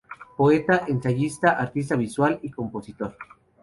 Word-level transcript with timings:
Poeta, 0.35 0.85
ensayista, 0.87 1.51
artista 1.51 1.95
visual, 1.95 2.39
y 2.41 2.49
compositor. 2.49 3.15